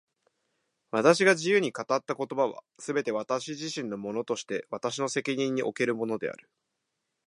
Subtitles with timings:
[0.89, 6.49] 私が自由に語った言葉は、すべて私自身のものとして私の責任におけるものである。